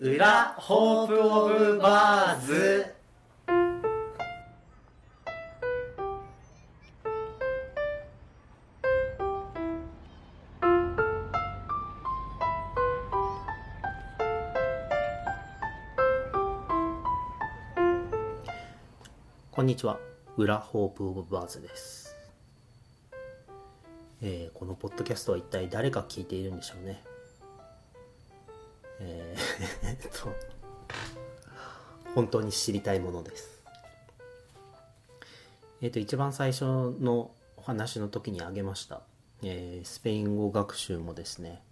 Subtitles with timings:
[0.00, 2.86] 裏ホープオブバーズ。
[19.50, 19.98] こんにちは。
[20.36, 22.14] 裏ホープオブバーズです、
[24.22, 27.02] えーこのポッドキャストは一体誰が聞いているんでしょうね。
[29.00, 30.34] えー っと
[32.14, 33.62] 本当に知りたいものです。
[35.80, 39.02] えっ、と一番最初のお話の時に挙げました、
[39.42, 41.62] えースペイン語学習もですね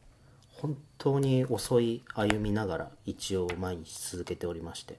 [0.52, 4.98] 本当に遅い歩みながら一応毎日続けておりまして。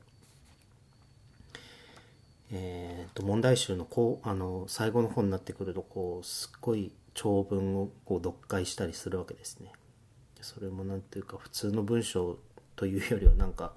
[2.51, 9.73] えー、と問題集のこうあの最後の方になってくるとこうすっごい長文をこう読解したりするわけですね。
[10.43, 12.37] それもなんていうか普通の文章
[12.75, 13.73] というよりはなんか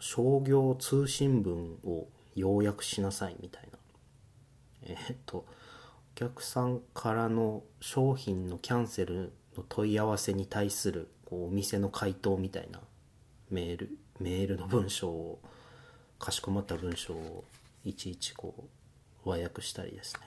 [0.00, 3.78] 商業通信文を要約しなさいみたいな。
[4.84, 12.80] えっとお客さんからの商品のキャンセルの問い合わせに対するこうお店の回答みたいな
[13.50, 15.40] メールメールの文章を
[16.18, 17.44] かしこまった文章を
[17.84, 18.54] いちいちこ
[19.24, 20.20] う和訳したりですね。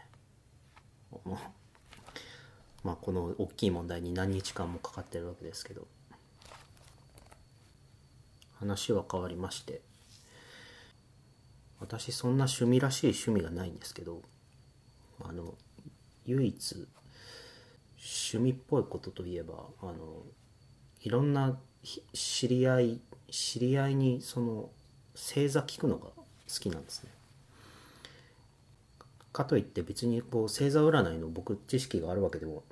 [2.86, 5.88] まあこの大きい問題に何日間もかかってるわけですけど。
[8.60, 9.82] 話は変わりまして。
[11.80, 14.22] 私そんな趣味らしい趣味がないんですけど。
[15.24, 15.56] あの
[16.26, 16.88] 唯一
[17.98, 20.24] 趣味っぽいことといえばあの
[21.02, 21.58] いろんな
[22.14, 24.70] 知り合い知り合いにその
[25.16, 26.24] 星座聞くのが好
[26.60, 27.10] きなんですね。
[29.36, 32.64] かといって別にこう星座占いの僕知識があるわけでも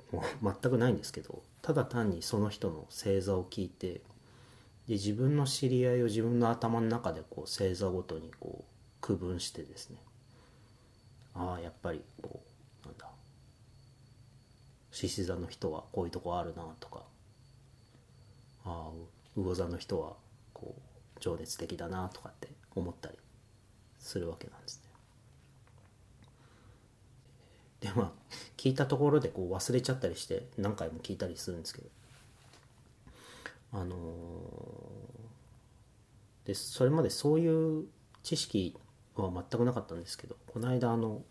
[0.42, 4.00] 全くないんですけどただ単にその人の星座を聞いて
[4.88, 8.64] で自分の知り合いを自分の頭の中でこう星座ごとにこう
[9.02, 9.98] 区分してですね。
[11.34, 12.40] ああやっぱりこ
[12.84, 13.08] うなんだ
[14.90, 17.02] 獅子座の人はこういうとこあるなとか
[18.64, 18.90] ああ
[19.36, 20.14] 魚座の人は
[20.54, 23.18] こう情熱的だなとかって思ったり
[23.98, 24.84] するわけなんですね。
[27.84, 28.12] でまあ
[28.56, 31.88] 聞いたところでこう忘れちゃったりして何回も聞いたりするんですけど
[33.74, 35.24] あのー
[36.46, 37.86] でそれまでそういう
[38.22, 38.76] 知識
[39.16, 41.22] は全くなかったんですけどこの間あの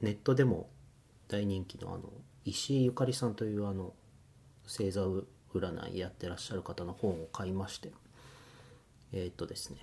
[0.00, 0.70] ネットでも
[1.28, 2.04] 大人気のあの
[2.46, 3.92] 石井ゆかりさんというあの
[4.64, 5.02] 星座
[5.54, 7.90] 占いやってらっしゃる方の本を買いまして
[9.12, 9.78] えーっとですね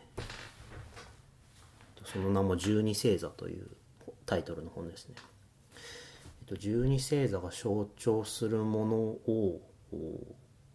[2.03, 3.67] その名も「十二星座」という
[4.25, 5.15] タイトルの本ですね。
[6.55, 9.61] 十二星座が象徴するものを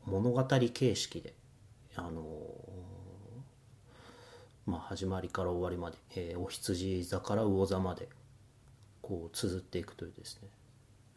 [0.04, 1.34] 物語形式で
[1.94, 2.22] あの
[4.66, 8.08] まあ始まりから終わりまで、えーお羊座から魚座まで
[9.00, 10.48] こう綴っていくというですね。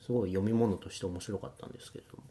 [0.05, 2.23] すごい読み物として面白かったんですけれども。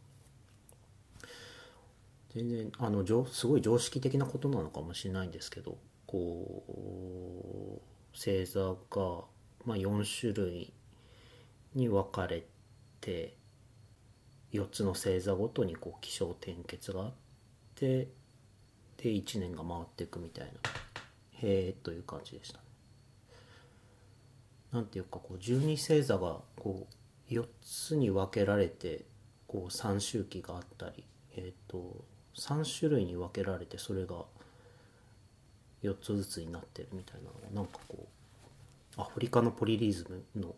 [2.34, 7.80] 全然あのすごい常識的なことなのかもしれないんですけどこう
[8.12, 9.24] 星座が、
[9.64, 10.72] まあ、4種類
[11.74, 12.44] に分かれ
[13.00, 13.36] て
[14.52, 17.12] 4つの星座ごとにこう起承転結があっ
[17.74, 18.08] て
[18.96, 20.52] で1年が回っていくみたいな
[21.42, 22.64] へえという感じでしたね。
[24.72, 26.86] なんていうかこう12星座がこ
[27.30, 29.04] う4つに分けられて
[29.46, 31.04] こう3周期があったり、
[31.36, 32.04] えー、と
[32.36, 34.24] 3種類に分けられてそれが
[35.84, 38.06] 4つずつになってるみたいなのがなんかこ
[38.96, 40.54] うアフリカのポリリズムの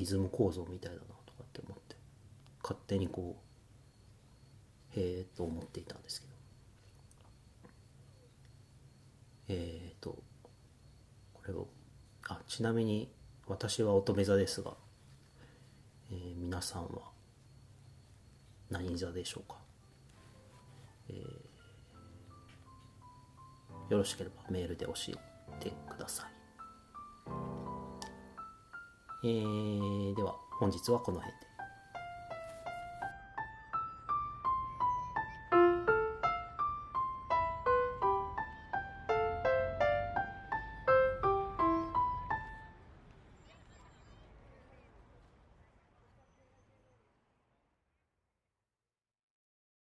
[0.00, 1.94] リズム構造みたいだなとかって思って
[2.62, 3.36] 勝手にこ
[4.96, 6.32] うへえと思っていたんですけど。
[9.52, 10.16] えーと
[11.34, 11.66] これを
[12.28, 13.10] あちなみに
[13.46, 14.74] 私は乙女座ですが、
[16.12, 17.10] えー皆さんは
[18.70, 19.58] 何座でしょうか、
[21.08, 21.16] えー
[23.92, 26.26] よろしければメールで教えてください、
[29.22, 31.49] えーでは本日はこの辺で。